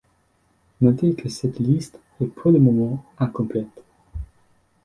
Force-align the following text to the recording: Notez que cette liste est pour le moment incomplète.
Notez 0.81 1.13
que 1.13 1.29
cette 1.29 1.59
liste 1.59 1.99
est 2.21 2.25
pour 2.25 2.49
le 2.51 2.57
moment 2.57 3.05
incomplète. 3.19 3.83